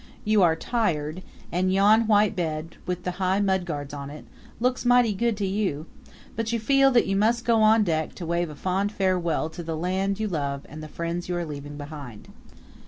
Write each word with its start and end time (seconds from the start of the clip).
You 0.25 0.41
are 0.41 0.55
tired, 0.55 1.21
and 1.51 1.71
yon 1.71 2.07
white 2.07 2.35
bed, 2.35 2.77
with 2.87 3.03
the 3.03 3.11
high 3.21 3.39
mudguards 3.39 3.93
on 3.93 4.09
it, 4.09 4.25
looks 4.59 4.83
mighty 4.83 5.13
good 5.13 5.37
to 5.37 5.45
you; 5.45 5.85
but 6.35 6.51
you 6.51 6.59
feel 6.59 6.89
that 6.89 7.05
you 7.05 7.15
must 7.15 7.45
go 7.45 7.61
on 7.61 7.83
deck 7.83 8.15
to 8.15 8.25
wave 8.25 8.49
a 8.49 8.55
fond 8.55 8.91
farewell 8.91 9.47
to 9.51 9.61
the 9.61 9.77
land 9.77 10.19
you 10.19 10.27
love 10.27 10.65
and 10.67 10.81
the 10.81 10.87
friends 10.87 11.29
you 11.29 11.37
are 11.37 11.45
leaving 11.45 11.77
behind. 11.77 12.29